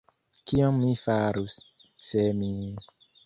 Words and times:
Kion 0.51 0.79
mi 0.85 0.89
farus, 1.01 1.57
se 2.09 2.23
mi… 2.39 2.49